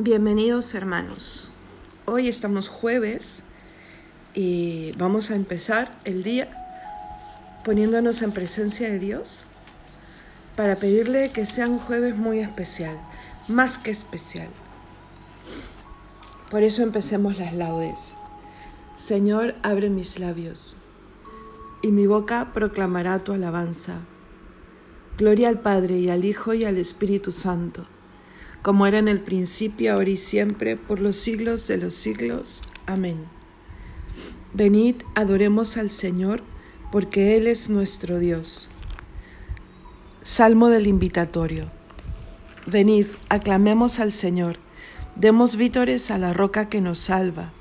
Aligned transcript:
Bienvenidos 0.00 0.76
hermanos. 0.76 1.50
Hoy 2.04 2.28
estamos 2.28 2.68
jueves 2.68 3.42
y 4.32 4.92
vamos 4.96 5.32
a 5.32 5.34
empezar 5.34 5.92
el 6.04 6.22
día 6.22 6.48
poniéndonos 7.64 8.22
en 8.22 8.30
presencia 8.30 8.88
de 8.88 9.00
Dios 9.00 9.42
para 10.54 10.76
pedirle 10.76 11.30
que 11.30 11.44
sea 11.44 11.66
un 11.66 11.80
jueves 11.80 12.16
muy 12.16 12.38
especial, 12.38 12.96
más 13.48 13.76
que 13.76 13.90
especial. 13.90 14.46
Por 16.48 16.62
eso 16.62 16.84
empecemos 16.84 17.36
las 17.36 17.52
laudes. 17.52 18.14
Señor, 18.94 19.56
abre 19.64 19.90
mis 19.90 20.20
labios 20.20 20.76
y 21.82 21.90
mi 21.90 22.06
boca 22.06 22.52
proclamará 22.54 23.18
tu 23.18 23.32
alabanza. 23.32 23.94
Gloria 25.16 25.48
al 25.48 25.58
Padre 25.58 25.98
y 25.98 26.08
al 26.08 26.24
Hijo 26.24 26.54
y 26.54 26.64
al 26.64 26.76
Espíritu 26.76 27.32
Santo 27.32 27.84
como 28.62 28.86
era 28.86 28.98
en 28.98 29.08
el 29.08 29.20
principio, 29.20 29.92
ahora 29.92 30.10
y 30.10 30.16
siempre, 30.16 30.76
por 30.76 31.00
los 31.00 31.16
siglos 31.16 31.66
de 31.68 31.78
los 31.78 31.94
siglos. 31.94 32.62
Amén. 32.86 33.16
Venid, 34.52 34.96
adoremos 35.14 35.76
al 35.76 35.90
Señor, 35.90 36.42
porque 36.90 37.36
Él 37.36 37.46
es 37.46 37.70
nuestro 37.70 38.18
Dios. 38.18 38.68
Salmo 40.22 40.68
del 40.68 40.86
Invitatorio. 40.86 41.70
Venid, 42.66 43.06
aclamemos 43.28 44.00
al 44.00 44.12
Señor, 44.12 44.56
demos 45.16 45.56
vítores 45.56 46.10
a 46.10 46.18
la 46.18 46.34
roca 46.34 46.68
que 46.68 46.80
nos 46.80 46.98
salva, 46.98 47.52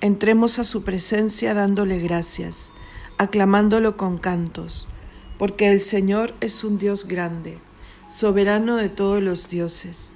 entremos 0.00 0.58
a 0.58 0.64
su 0.64 0.82
presencia 0.82 1.54
dándole 1.54 1.98
gracias, 1.98 2.72
aclamándolo 3.18 3.96
con 3.96 4.18
cantos, 4.18 4.88
porque 5.38 5.70
el 5.70 5.80
Señor 5.80 6.34
es 6.40 6.64
un 6.64 6.78
Dios 6.78 7.06
grande, 7.06 7.58
soberano 8.08 8.76
de 8.76 8.88
todos 8.88 9.22
los 9.22 9.48
dioses 9.48 10.15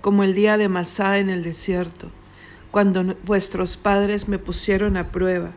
como 0.00 0.22
el 0.22 0.34
día 0.34 0.56
de 0.56 0.68
Masá 0.68 1.18
en 1.18 1.28
el 1.28 1.42
desierto, 1.42 2.10
cuando 2.70 3.16
vuestros 3.24 3.76
padres 3.76 4.28
me 4.28 4.38
pusieron 4.38 4.96
a 4.96 5.10
prueba 5.10 5.52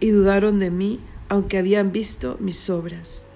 y 0.00 0.10
dudaron 0.10 0.58
de 0.58 0.70
mí, 0.70 1.00
aunque 1.28 1.58
habían 1.58 1.92
visto 1.92 2.36
mis 2.40 2.68
obras. 2.70 3.26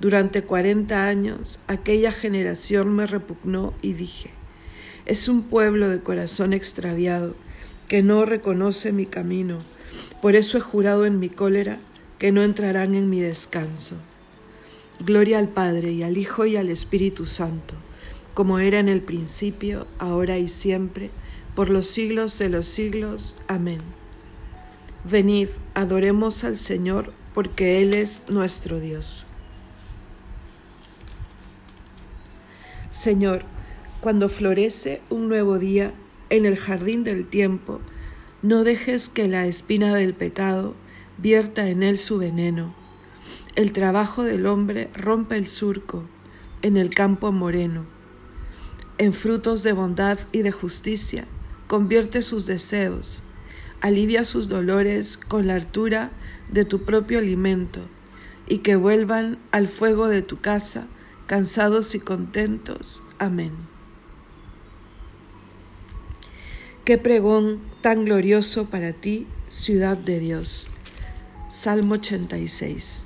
Durante 0.00 0.42
cuarenta 0.42 1.06
años 1.06 1.60
aquella 1.68 2.12
generación 2.12 2.94
me 2.94 3.06
repugnó 3.06 3.72
y 3.82 3.92
dije, 3.92 4.30
es 5.06 5.28
un 5.28 5.42
pueblo 5.42 5.88
de 5.88 6.00
corazón 6.00 6.52
extraviado 6.52 7.34
que 7.88 8.02
no 8.02 8.24
reconoce 8.24 8.92
mi 8.92 9.06
camino, 9.06 9.58
por 10.20 10.34
eso 10.34 10.58
he 10.58 10.60
jurado 10.60 11.06
en 11.06 11.20
mi 11.20 11.28
cólera 11.28 11.78
que 12.18 12.32
no 12.32 12.42
entrarán 12.42 12.94
en 12.94 13.08
mi 13.08 13.20
descanso. 13.20 13.96
Gloria 14.98 15.38
al 15.38 15.48
Padre 15.48 15.92
y 15.92 16.02
al 16.02 16.16
Hijo 16.16 16.46
y 16.46 16.56
al 16.56 16.70
Espíritu 16.70 17.26
Santo 17.26 17.76
como 18.36 18.58
era 18.58 18.78
en 18.80 18.90
el 18.90 19.00
principio, 19.00 19.86
ahora 19.98 20.36
y 20.36 20.48
siempre, 20.48 21.08
por 21.54 21.70
los 21.70 21.86
siglos 21.86 22.38
de 22.38 22.50
los 22.50 22.66
siglos. 22.66 23.34
Amén. 23.48 23.78
Venid, 25.10 25.48
adoremos 25.72 26.44
al 26.44 26.58
Señor, 26.58 27.14
porque 27.32 27.80
Él 27.80 27.94
es 27.94 28.24
nuestro 28.28 28.78
Dios. 28.78 29.24
Señor, 32.90 33.42
cuando 34.02 34.28
florece 34.28 35.00
un 35.08 35.30
nuevo 35.30 35.58
día 35.58 35.94
en 36.28 36.44
el 36.44 36.58
jardín 36.58 37.04
del 37.04 37.26
tiempo, 37.26 37.80
no 38.42 38.64
dejes 38.64 39.08
que 39.08 39.28
la 39.28 39.46
espina 39.46 39.94
del 39.94 40.12
pecado 40.12 40.74
vierta 41.16 41.70
en 41.70 41.82
él 41.82 41.96
su 41.96 42.18
veneno. 42.18 42.74
El 43.54 43.72
trabajo 43.72 44.24
del 44.24 44.44
hombre 44.44 44.90
rompe 44.92 45.36
el 45.36 45.46
surco 45.46 46.02
en 46.60 46.76
el 46.76 46.90
campo 46.90 47.32
moreno 47.32 47.95
en 48.98 49.12
frutos 49.12 49.62
de 49.62 49.72
bondad 49.72 50.18
y 50.32 50.42
de 50.42 50.52
justicia, 50.52 51.26
convierte 51.66 52.22
sus 52.22 52.46
deseos, 52.46 53.22
alivia 53.80 54.24
sus 54.24 54.48
dolores 54.48 55.16
con 55.16 55.46
la 55.46 55.54
altura 55.54 56.12
de 56.50 56.64
tu 56.64 56.84
propio 56.84 57.18
alimento, 57.18 57.80
y 58.48 58.58
que 58.58 58.76
vuelvan 58.76 59.38
al 59.50 59.68
fuego 59.68 60.08
de 60.08 60.22
tu 60.22 60.40
casa, 60.40 60.86
cansados 61.26 61.94
y 61.94 62.00
contentos. 62.00 63.02
Amén. 63.18 63.52
Qué 66.84 66.98
pregón 66.98 67.60
tan 67.80 68.04
glorioso 68.04 68.66
para 68.66 68.92
ti, 68.92 69.26
ciudad 69.48 69.96
de 69.96 70.20
Dios. 70.20 70.68
Salmo 71.50 71.94
86. 71.94 73.05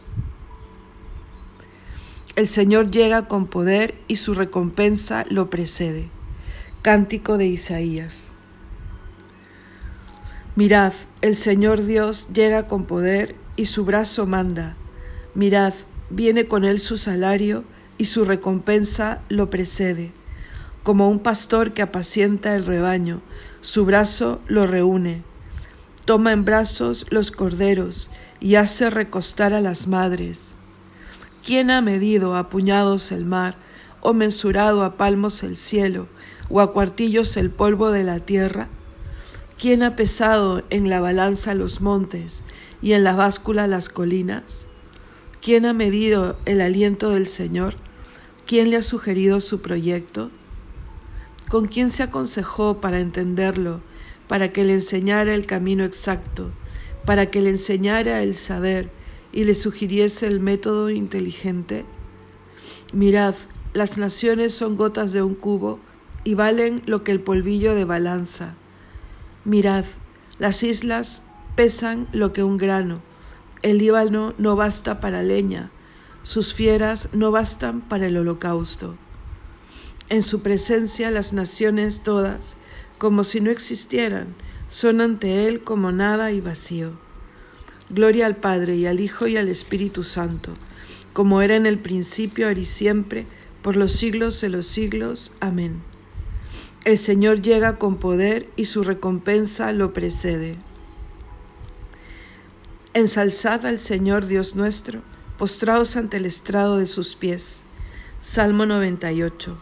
El 2.41 2.47
Señor 2.47 2.89
llega 2.89 3.27
con 3.27 3.45
poder 3.45 3.93
y 4.07 4.15
su 4.15 4.33
recompensa 4.33 5.25
lo 5.29 5.51
precede. 5.51 6.09
Cántico 6.81 7.37
de 7.37 7.45
Isaías. 7.45 8.33
Mirad, 10.55 10.91
el 11.21 11.35
Señor 11.35 11.85
Dios 11.85 12.29
llega 12.33 12.67
con 12.67 12.85
poder 12.85 13.35
y 13.57 13.65
su 13.65 13.85
brazo 13.85 14.25
manda. 14.25 14.75
Mirad, 15.35 15.75
viene 16.09 16.47
con 16.47 16.65
él 16.65 16.79
su 16.79 16.97
salario 16.97 17.63
y 17.99 18.05
su 18.05 18.25
recompensa 18.25 19.21
lo 19.29 19.51
precede. 19.51 20.11
Como 20.81 21.09
un 21.09 21.19
pastor 21.19 21.75
que 21.75 21.83
apacienta 21.83 22.55
el 22.55 22.65
rebaño, 22.65 23.21
su 23.59 23.85
brazo 23.85 24.41
lo 24.47 24.65
reúne. 24.65 25.21
Toma 26.05 26.31
en 26.31 26.43
brazos 26.43 27.05
los 27.11 27.29
corderos 27.29 28.09
y 28.39 28.55
hace 28.55 28.89
recostar 28.89 29.53
a 29.53 29.61
las 29.61 29.85
madres 29.85 30.55
¿Quién 31.43 31.71
ha 31.71 31.81
medido 31.81 32.35
a 32.35 32.49
puñados 32.49 33.11
el 33.11 33.25
mar, 33.25 33.55
o 33.99 34.13
mensurado 34.13 34.83
a 34.83 34.95
palmos 34.95 35.41
el 35.41 35.55
cielo, 35.55 36.07
o 36.49 36.61
a 36.61 36.71
cuartillos 36.71 37.35
el 37.35 37.49
polvo 37.49 37.91
de 37.91 38.03
la 38.03 38.19
tierra? 38.19 38.69
¿Quién 39.57 39.81
ha 39.81 39.95
pesado 39.95 40.63
en 40.69 40.89
la 40.89 40.99
balanza 40.99 41.55
los 41.55 41.81
montes 41.81 42.43
y 42.81 42.93
en 42.93 43.03
la 43.03 43.15
báscula 43.15 43.65
las 43.67 43.89
colinas? 43.89 44.67
¿Quién 45.41 45.65
ha 45.65 45.73
medido 45.73 46.37
el 46.45 46.61
aliento 46.61 47.09
del 47.09 47.25
Señor? 47.25 47.75
¿Quién 48.45 48.69
le 48.69 48.77
ha 48.77 48.83
sugerido 48.83 49.39
su 49.39 49.61
proyecto? 49.61 50.29
¿Con 51.49 51.67
quién 51.67 51.89
se 51.89 52.03
aconsejó 52.03 52.79
para 52.81 52.99
entenderlo, 52.99 53.81
para 54.27 54.51
que 54.51 54.63
le 54.63 54.73
enseñara 54.73 55.33
el 55.33 55.47
camino 55.47 55.83
exacto, 55.85 56.51
para 57.05 57.31
que 57.31 57.41
le 57.41 57.49
enseñara 57.49 58.21
el 58.21 58.35
saber 58.35 58.91
y 59.31 59.43
le 59.43 59.55
sugiriese 59.55 60.27
el 60.27 60.39
método 60.39 60.89
inteligente? 60.89 61.85
Mirad, 62.93 63.35
las 63.73 63.97
naciones 63.97 64.53
son 64.53 64.75
gotas 64.75 65.13
de 65.13 65.21
un 65.21 65.35
cubo 65.35 65.79
y 66.23 66.35
valen 66.35 66.81
lo 66.85 67.03
que 67.03 67.11
el 67.11 67.21
polvillo 67.21 67.73
de 67.73 67.85
balanza. 67.85 68.55
Mirad, 69.45 69.85
las 70.39 70.63
islas 70.63 71.23
pesan 71.55 72.07
lo 72.11 72.33
que 72.33 72.43
un 72.43 72.57
grano. 72.57 73.01
El 73.61 73.77
Líbano 73.77 74.33
no 74.37 74.55
basta 74.55 74.99
para 74.99 75.23
leña, 75.23 75.71
sus 76.23 76.53
fieras 76.53 77.09
no 77.13 77.31
bastan 77.31 77.81
para 77.81 78.07
el 78.07 78.17
holocausto. 78.17 78.95
En 80.09 80.23
su 80.23 80.41
presencia 80.41 81.09
las 81.09 81.31
naciones 81.31 82.01
todas, 82.03 82.57
como 82.97 83.23
si 83.23 83.39
no 83.39 83.49
existieran, 83.49 84.35
son 84.67 85.01
ante 85.01 85.47
Él 85.47 85.63
como 85.63 85.91
nada 85.91 86.31
y 86.31 86.41
vacío. 86.41 86.91
Gloria 87.91 88.25
al 88.25 88.37
Padre 88.37 88.77
y 88.77 88.85
al 88.85 89.01
Hijo 89.01 89.27
y 89.27 89.35
al 89.35 89.49
Espíritu 89.49 90.03
Santo, 90.03 90.53
como 91.11 91.41
era 91.41 91.57
en 91.57 91.65
el 91.65 91.77
principio, 91.77 92.47
ahora 92.47 92.59
y 92.59 92.65
siempre, 92.65 93.25
por 93.61 93.75
los 93.75 93.91
siglos 93.91 94.39
de 94.39 94.49
los 94.49 94.65
siglos. 94.65 95.33
Amén. 95.41 95.81
El 96.85 96.97
Señor 96.97 97.41
llega 97.41 97.77
con 97.77 97.97
poder 97.97 98.47
y 98.55 98.65
su 98.65 98.83
recompensa 98.83 99.73
lo 99.73 99.93
precede. 99.93 100.55
Ensalzad 102.93 103.65
al 103.65 103.79
Señor 103.79 104.25
Dios 104.25 104.55
nuestro, 104.55 105.01
postraos 105.37 105.95
ante 105.95 106.17
el 106.17 106.25
estrado 106.25 106.77
de 106.77 106.87
sus 106.87 107.15
pies. 107.15 107.61
Salmo 108.21 108.65
98. 108.65 109.57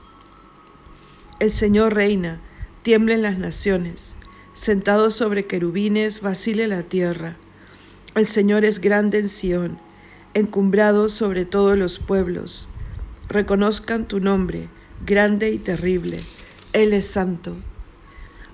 El 1.39 1.51
Señor 1.51 1.95
reina, 1.95 2.41
tiemblen 2.83 3.21
las 3.21 3.37
naciones, 3.39 4.15
sentado 4.53 5.09
sobre 5.09 5.45
querubines, 5.45 6.21
vacile 6.21 6.67
la 6.67 6.83
tierra. 6.83 7.37
El 8.19 8.27
Señor 8.27 8.65
es 8.65 8.81
grande 8.81 9.17
en 9.17 9.29
Sión, 9.29 9.79
encumbrado 10.33 11.07
sobre 11.07 11.45
todos 11.45 11.77
los 11.77 11.99
pueblos. 11.99 12.67
Reconozcan 13.29 14.09
tu 14.09 14.19
nombre, 14.19 14.67
grande 15.05 15.51
y 15.51 15.57
terrible. 15.57 16.19
Él 16.73 16.91
es 16.91 17.05
santo. 17.05 17.55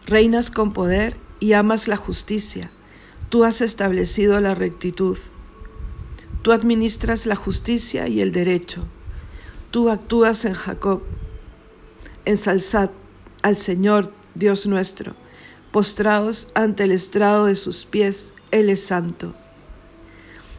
Reinas 0.05 0.51
con 0.51 0.71
poder 0.71 1.17
y 1.39 1.53
amas 1.53 1.87
la 1.87 1.97
justicia 1.97 2.69
Tú 3.29 3.43
has 3.43 3.61
establecido 3.61 4.39
la 4.39 4.53
rectitud. 4.53 5.17
Tú 6.43 6.51
administras 6.51 7.25
la 7.25 7.35
justicia 7.35 8.07
y 8.07 8.21
el 8.21 8.31
derecho. 8.31 8.85
Tú 9.71 9.89
actúas 9.89 10.45
en 10.45 10.53
Jacob. 10.53 11.01
Ensalzad 12.25 12.91
al 13.41 13.57
Señor 13.57 14.13
Dios 14.35 14.67
nuestro. 14.67 15.15
Postraos 15.71 16.49
ante 16.53 16.83
el 16.83 16.91
estrado 16.91 17.45
de 17.47 17.55
sus 17.55 17.85
pies. 17.85 18.35
Él 18.51 18.69
es 18.69 18.83
santo. 18.83 19.33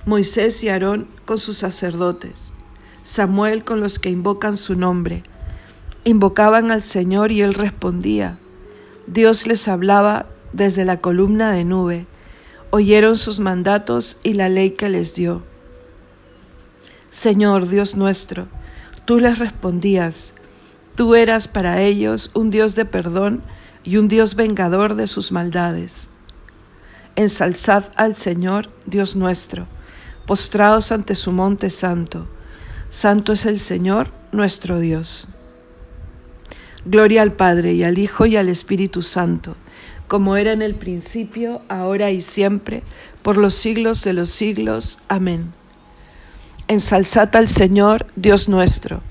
Moisés 0.06 0.64
y 0.64 0.70
Aarón 0.70 1.08
con 1.26 1.36
sus 1.36 1.58
sacerdotes. 1.58 2.54
Samuel 3.02 3.62
con 3.64 3.80
los 3.80 3.98
que 3.98 4.08
invocan 4.08 4.56
su 4.56 4.74
nombre. 4.74 5.22
Invocaban 6.04 6.70
al 6.70 6.82
Señor 6.82 7.30
y 7.30 7.42
él 7.42 7.52
respondía. 7.52 8.38
Dios 9.06 9.46
les 9.46 9.68
hablaba 9.68 10.26
desde 10.54 10.86
la 10.86 11.00
columna 11.00 11.52
de 11.52 11.64
nube 11.64 12.06
oyeron 12.70 13.16
sus 13.16 13.40
mandatos 13.40 14.18
y 14.22 14.34
la 14.34 14.48
ley 14.48 14.70
que 14.70 14.88
les 14.88 15.14
dio. 15.14 15.42
Señor 17.10 17.68
Dios 17.68 17.96
nuestro, 17.96 18.48
tú 19.04 19.18
les 19.18 19.38
respondías, 19.38 20.34
tú 20.94 21.14
eras 21.14 21.48
para 21.48 21.80
ellos 21.80 22.30
un 22.34 22.50
Dios 22.50 22.74
de 22.74 22.84
perdón 22.84 23.42
y 23.84 23.96
un 23.96 24.08
Dios 24.08 24.34
vengador 24.34 24.94
de 24.94 25.06
sus 25.06 25.32
maldades. 25.32 26.08
Ensalzad 27.14 27.84
al 27.96 28.14
Señor, 28.14 28.68
Dios 28.84 29.16
nuestro, 29.16 29.66
postraos 30.26 30.92
ante 30.92 31.14
su 31.14 31.32
monte 31.32 31.70
santo. 31.70 32.26
Santo 32.90 33.32
es 33.32 33.46
el 33.46 33.58
Señor, 33.58 34.10
nuestro 34.32 34.80
Dios. 34.80 35.28
Gloria 36.84 37.22
al 37.22 37.32
Padre 37.32 37.72
y 37.72 37.84
al 37.84 37.98
Hijo 37.98 38.26
y 38.26 38.36
al 38.36 38.48
Espíritu 38.48 39.02
Santo 39.02 39.56
como 40.08 40.36
era 40.36 40.52
en 40.52 40.62
el 40.62 40.74
principio, 40.74 41.62
ahora 41.68 42.10
y 42.10 42.20
siempre, 42.20 42.82
por 43.22 43.36
los 43.36 43.54
siglos 43.54 44.02
de 44.04 44.12
los 44.12 44.30
siglos. 44.30 44.98
Amén. 45.08 45.52
Ensalzad 46.68 47.34
al 47.36 47.48
Señor, 47.48 48.06
Dios 48.16 48.48
nuestro, 48.48 49.02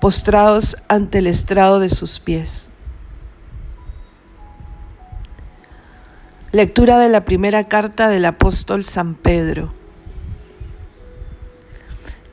postraos 0.00 0.76
ante 0.88 1.18
el 1.18 1.26
estrado 1.26 1.78
de 1.78 1.88
sus 1.88 2.18
pies. 2.18 2.70
Lectura 6.52 6.98
de 6.98 7.08
la 7.08 7.24
primera 7.24 7.64
carta 7.64 8.08
del 8.08 8.24
apóstol 8.24 8.84
San 8.84 9.14
Pedro. 9.14 9.72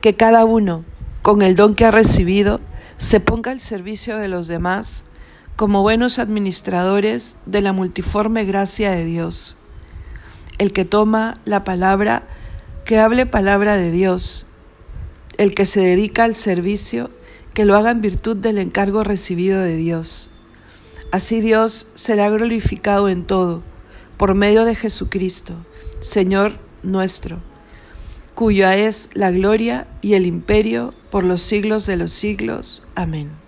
Que 0.00 0.14
cada 0.14 0.44
uno, 0.44 0.84
con 1.22 1.42
el 1.42 1.56
don 1.56 1.74
que 1.74 1.84
ha 1.84 1.90
recibido, 1.90 2.60
se 2.98 3.20
ponga 3.20 3.50
al 3.50 3.60
servicio 3.60 4.16
de 4.16 4.28
los 4.28 4.48
demás 4.48 5.04
como 5.56 5.82
buenos 5.82 6.20
administradores 6.20 7.36
de 7.44 7.60
la 7.60 7.72
multiforme 7.72 8.44
gracia 8.44 8.92
de 8.92 9.04
Dios. 9.04 9.56
El 10.58 10.72
que 10.72 10.84
toma 10.84 11.34
la 11.44 11.64
palabra, 11.64 12.28
que 12.84 12.98
hable 12.98 13.26
palabra 13.26 13.76
de 13.76 13.90
Dios. 13.90 14.46
El 15.36 15.54
que 15.54 15.66
se 15.66 15.80
dedica 15.80 16.22
al 16.22 16.36
servicio, 16.36 17.10
que 17.54 17.64
lo 17.64 17.76
haga 17.76 17.90
en 17.90 18.00
virtud 18.00 18.36
del 18.36 18.58
encargo 18.58 19.02
recibido 19.02 19.60
de 19.60 19.74
Dios. 19.74 20.30
Así 21.10 21.40
Dios 21.40 21.88
será 21.96 22.28
glorificado 22.28 23.08
en 23.08 23.24
todo, 23.24 23.64
por 24.16 24.36
medio 24.36 24.64
de 24.64 24.76
Jesucristo, 24.76 25.54
Señor 26.00 26.52
nuestro, 26.84 27.40
cuya 28.38 28.76
es 28.76 29.10
la 29.14 29.32
gloria 29.32 29.88
y 30.00 30.14
el 30.14 30.24
imperio 30.24 30.94
por 31.10 31.24
los 31.24 31.40
siglos 31.40 31.86
de 31.86 31.96
los 31.96 32.12
siglos. 32.12 32.84
Amén. 32.94 33.47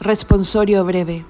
Responsorio 0.00 0.84
breve. 0.84 1.24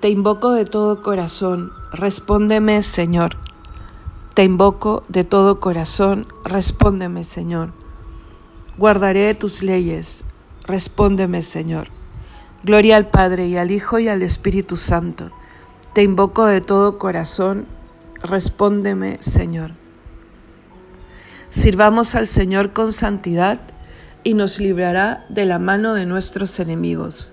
Te 0.00 0.08
invoco 0.08 0.50
de 0.50 0.64
todo 0.64 1.02
corazón, 1.02 1.70
respóndeme, 1.92 2.82
Señor. 2.82 3.36
Te 4.34 4.42
invoco 4.42 5.04
de 5.06 5.22
todo 5.22 5.60
corazón, 5.60 6.26
respóndeme, 6.44 7.22
Señor. 7.22 7.70
Guardaré 8.76 9.32
tus 9.34 9.62
leyes, 9.62 10.24
respóndeme, 10.66 11.42
Señor. 11.42 11.90
Gloria 12.64 12.96
al 12.96 13.08
Padre 13.08 13.46
y 13.46 13.56
al 13.56 13.70
Hijo 13.70 14.00
y 14.00 14.08
al 14.08 14.22
Espíritu 14.22 14.76
Santo. 14.76 15.30
Te 15.92 16.02
invoco 16.02 16.46
de 16.46 16.60
todo 16.60 16.98
corazón, 16.98 17.66
respóndeme, 18.20 19.18
Señor. 19.20 19.70
Sirvamos 21.50 22.16
al 22.16 22.26
Señor 22.26 22.72
con 22.72 22.92
santidad 22.92 23.60
y 24.24 24.34
nos 24.34 24.58
librará 24.58 25.24
de 25.28 25.44
la 25.44 25.60
mano 25.60 25.94
de 25.94 26.04
nuestros 26.04 26.58
enemigos. 26.58 27.32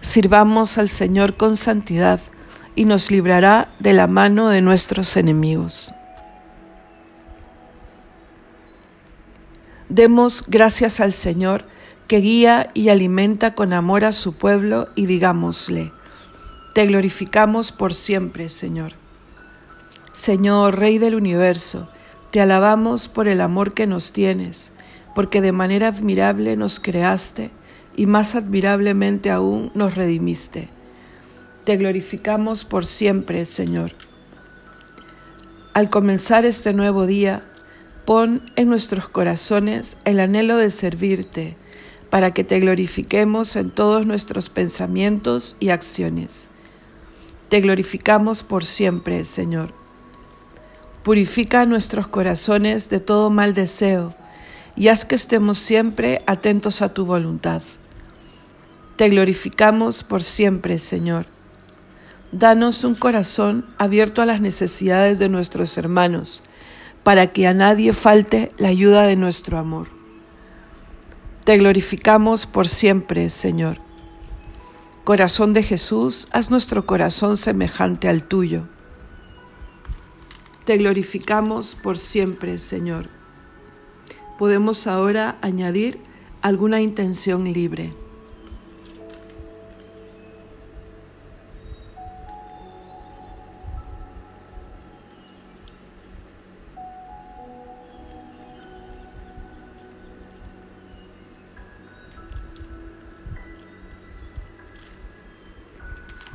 Sirvamos 0.00 0.78
al 0.78 0.88
Señor 0.88 1.36
con 1.36 1.56
santidad 1.56 2.20
y 2.74 2.86
nos 2.86 3.10
librará 3.10 3.68
de 3.80 3.92
la 3.92 4.06
mano 4.06 4.48
de 4.48 4.62
nuestros 4.62 5.16
enemigos. 5.16 5.92
Demos 9.90 10.44
gracias 10.46 11.00
al 11.00 11.12
Señor 11.12 11.64
que 12.06 12.18
guía 12.18 12.70
y 12.74 12.88
alimenta 12.88 13.54
con 13.54 13.72
amor 13.72 14.04
a 14.04 14.12
su 14.12 14.34
pueblo 14.34 14.88
y 14.94 15.06
digámosle, 15.06 15.92
te 16.74 16.86
glorificamos 16.86 17.70
por 17.70 17.92
siempre, 17.92 18.48
Señor. 18.48 18.92
Señor, 20.12 20.78
Rey 20.78 20.98
del 20.98 21.14
universo, 21.14 21.88
te 22.30 22.40
alabamos 22.40 23.08
por 23.08 23.28
el 23.28 23.40
amor 23.40 23.74
que 23.74 23.86
nos 23.86 24.12
tienes, 24.12 24.72
porque 25.14 25.40
de 25.40 25.52
manera 25.52 25.88
admirable 25.88 26.56
nos 26.56 26.80
creaste 26.80 27.50
y 27.96 28.06
más 28.06 28.34
admirablemente 28.34 29.30
aún 29.30 29.70
nos 29.74 29.94
redimiste. 29.94 30.68
Te 31.64 31.76
glorificamos 31.76 32.64
por 32.64 32.84
siempre, 32.84 33.44
Señor. 33.44 33.92
Al 35.74 35.90
comenzar 35.90 36.44
este 36.44 36.72
nuevo 36.72 37.06
día, 37.06 37.44
Pon 38.04 38.50
en 38.56 38.68
nuestros 38.68 39.08
corazones 39.08 39.96
el 40.04 40.20
anhelo 40.20 40.56
de 40.56 40.70
servirte, 40.70 41.56
para 42.08 42.32
que 42.32 42.42
te 42.42 42.58
glorifiquemos 42.58 43.54
en 43.54 43.70
todos 43.70 44.04
nuestros 44.04 44.48
pensamientos 44.48 45.56
y 45.60 45.68
acciones. 45.68 46.50
Te 47.48 47.60
glorificamos 47.60 48.42
por 48.42 48.64
siempre, 48.64 49.24
Señor. 49.24 49.74
Purifica 51.04 51.66
nuestros 51.66 52.08
corazones 52.08 52.88
de 52.88 52.98
todo 52.98 53.30
mal 53.30 53.54
deseo 53.54 54.12
y 54.74 54.88
haz 54.88 55.04
que 55.04 55.14
estemos 55.14 55.58
siempre 55.58 56.20
atentos 56.26 56.82
a 56.82 56.92
tu 56.92 57.04
voluntad. 57.06 57.62
Te 59.00 59.08
glorificamos 59.08 60.04
por 60.04 60.22
siempre, 60.22 60.78
Señor. 60.78 61.24
Danos 62.32 62.84
un 62.84 62.94
corazón 62.94 63.64
abierto 63.78 64.20
a 64.20 64.26
las 64.26 64.42
necesidades 64.42 65.18
de 65.18 65.30
nuestros 65.30 65.78
hermanos 65.78 66.42
para 67.02 67.28
que 67.28 67.46
a 67.46 67.54
nadie 67.54 67.94
falte 67.94 68.50
la 68.58 68.68
ayuda 68.68 69.04
de 69.04 69.16
nuestro 69.16 69.56
amor. 69.56 69.88
Te 71.44 71.56
glorificamos 71.56 72.44
por 72.44 72.68
siempre, 72.68 73.30
Señor. 73.30 73.78
Corazón 75.04 75.54
de 75.54 75.62
Jesús, 75.62 76.28
haz 76.32 76.50
nuestro 76.50 76.84
corazón 76.84 77.38
semejante 77.38 78.06
al 78.06 78.24
tuyo. 78.24 78.68
Te 80.66 80.76
glorificamos 80.76 81.74
por 81.74 81.96
siempre, 81.96 82.58
Señor. 82.58 83.08
Podemos 84.38 84.86
ahora 84.86 85.38
añadir 85.40 85.98
alguna 86.42 86.82
intención 86.82 87.50
libre. 87.50 87.94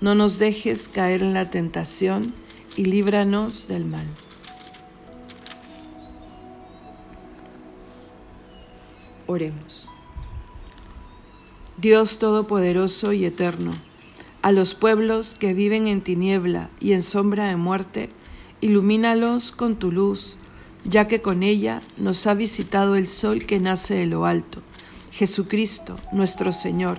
no 0.00 0.14
nos 0.14 0.38
dejes 0.38 0.88
caer 0.88 1.22
en 1.22 1.34
la 1.34 1.50
tentación 1.50 2.34
y 2.76 2.86
líbranos 2.86 3.68
del 3.68 3.84
mal. 3.84 4.06
Oremos. 9.26 9.90
Dios 11.76 12.18
Todopoderoso 12.18 13.12
y 13.12 13.24
Eterno, 13.24 13.72
a 14.42 14.52
los 14.52 14.74
pueblos 14.74 15.36
que 15.38 15.54
viven 15.54 15.86
en 15.86 16.00
tiniebla 16.00 16.70
y 16.80 16.92
en 16.92 17.02
sombra 17.02 17.48
de 17.48 17.56
muerte, 17.56 18.08
ilumínalos 18.60 19.50
con 19.50 19.76
tu 19.76 19.92
luz, 19.92 20.36
ya 20.84 21.06
que 21.06 21.22
con 21.22 21.42
ella 21.42 21.80
nos 21.96 22.26
ha 22.26 22.34
visitado 22.34 22.96
el 22.96 23.06
sol 23.06 23.44
que 23.46 23.60
nace 23.60 23.94
de 23.94 24.06
lo 24.06 24.26
alto, 24.26 24.62
Jesucristo, 25.10 25.96
nuestro 26.12 26.52
Señor 26.52 26.98